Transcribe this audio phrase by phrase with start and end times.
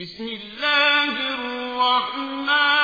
[0.00, 2.77] بسم الله الرحمن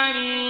[0.00, 0.49] تحتها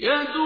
[0.00, 0.36] يد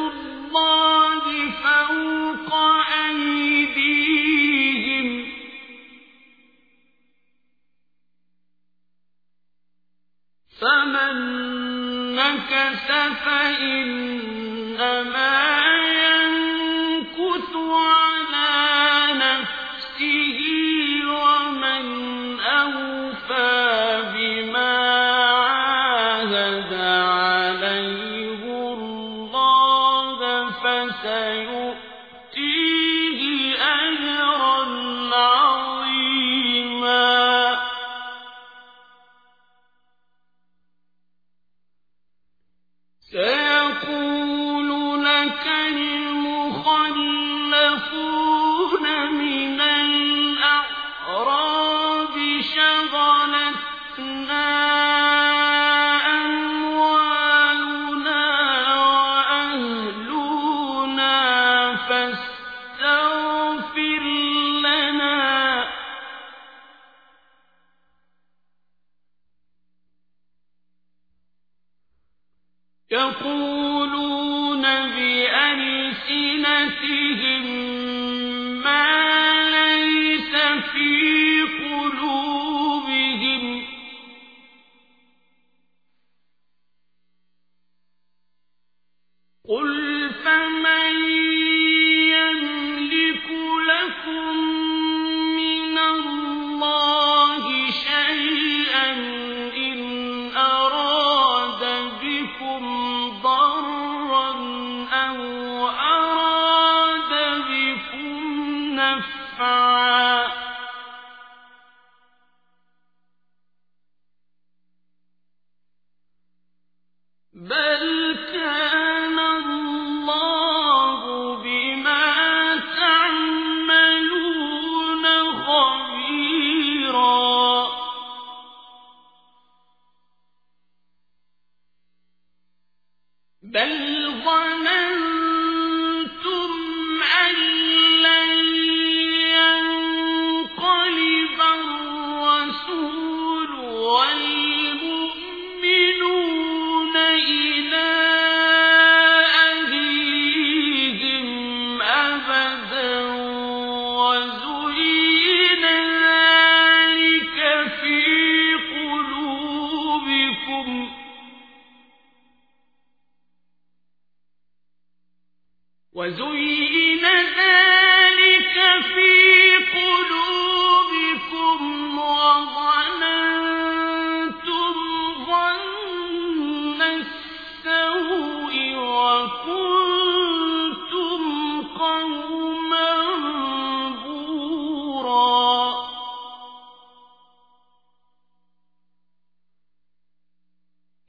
[47.94, 48.23] المخلفون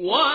[0.06, 0.35] What?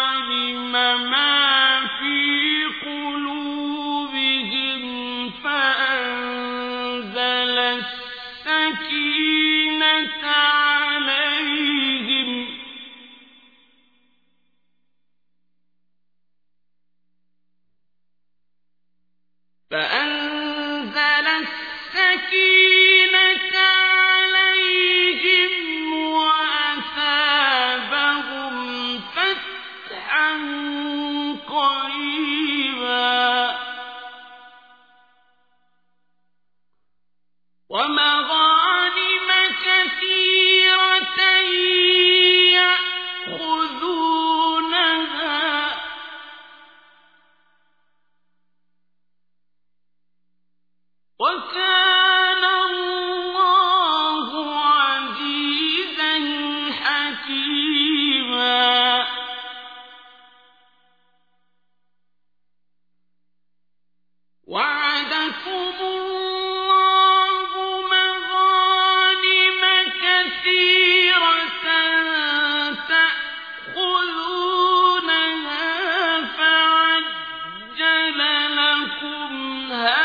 [79.03, 80.00] لكم هذه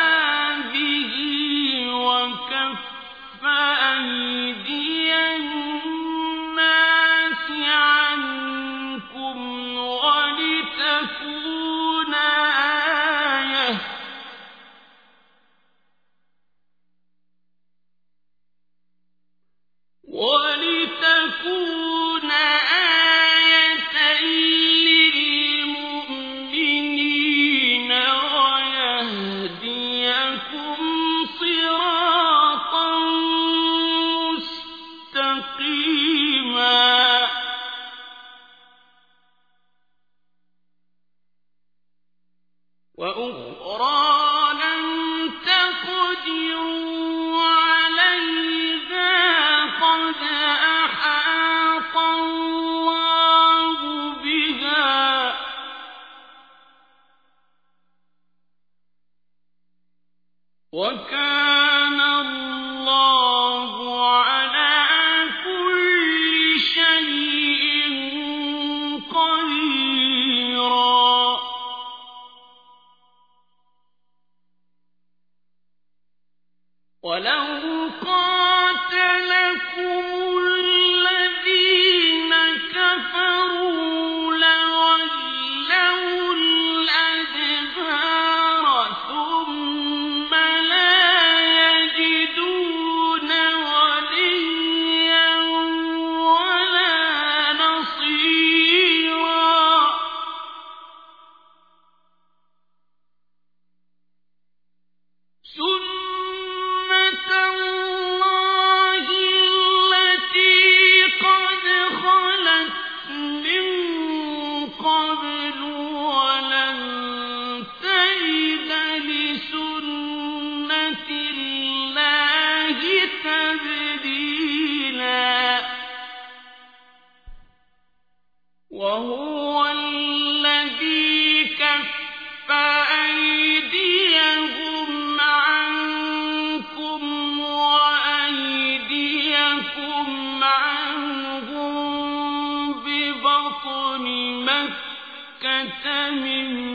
[145.84, 146.65] مِن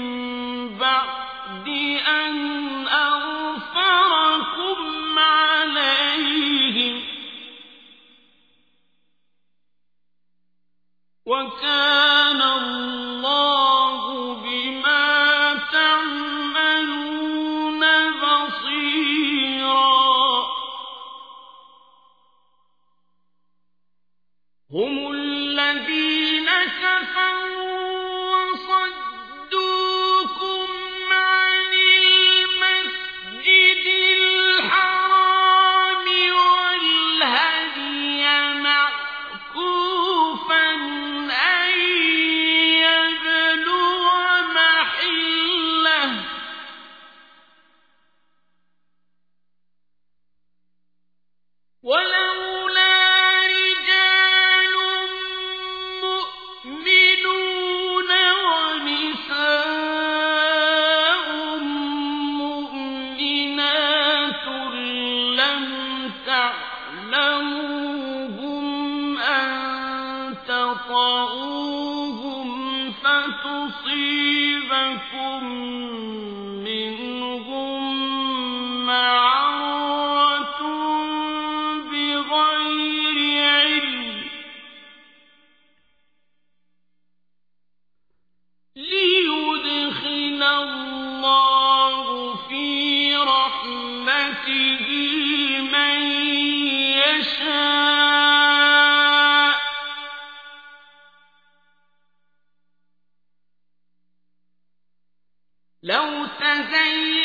[106.60, 107.21] زين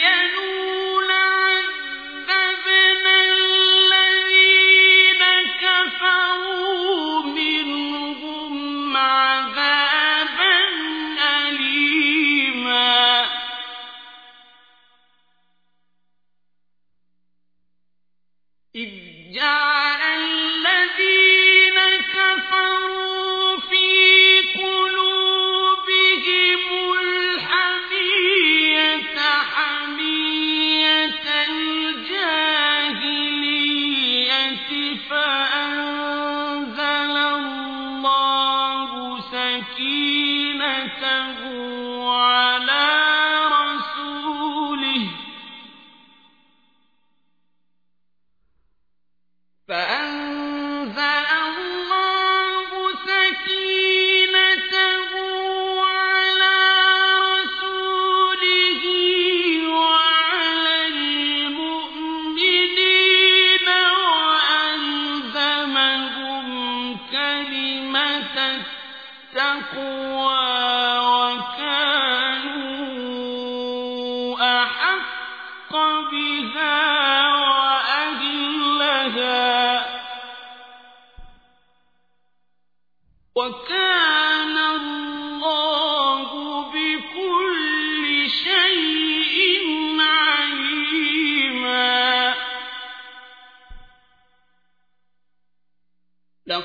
[39.77, 41.66] سَكِينَتَهُ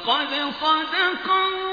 [0.05, 1.70] لَّقَدْ صَدَقَ اللَّهُ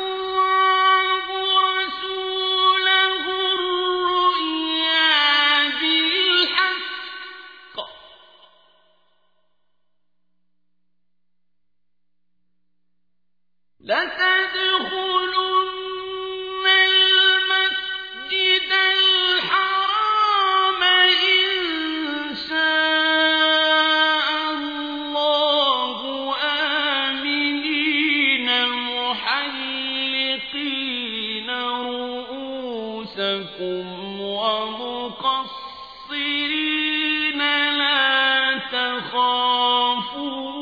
[39.09, 40.58] يخافون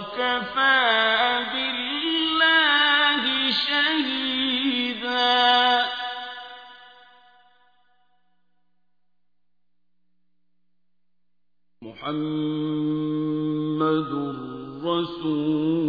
[0.00, 5.20] وكفى بالله شهيدا.
[11.82, 13.00] محمد
[14.34, 15.79] الرسول.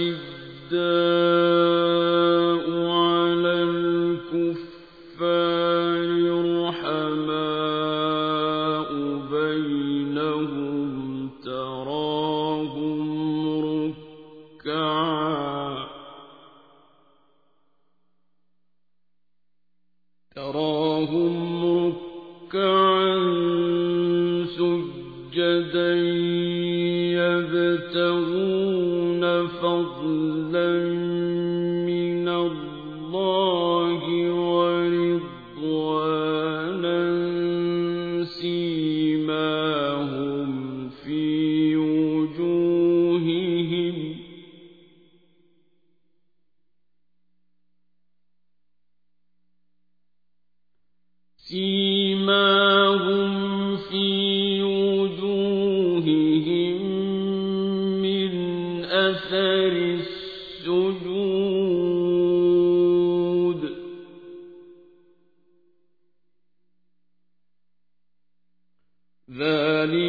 [0.00, 0.72] وشداد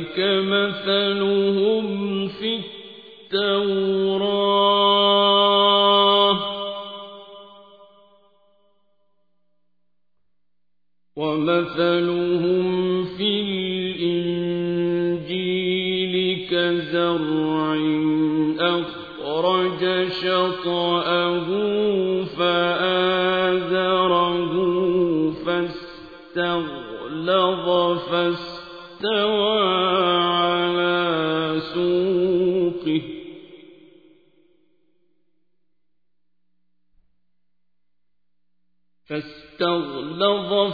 [0.07, 2.59] ذلك مثلهم في
[3.33, 4.56] التوراه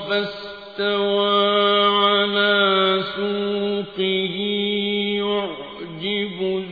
[0.09, 4.35] فاستوى على سوقه
[5.19, 6.62] يعجب